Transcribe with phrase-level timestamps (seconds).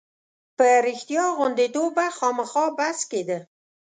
[0.57, 3.39] په رښتیا غوندېتوب به خامخا بحث کېده.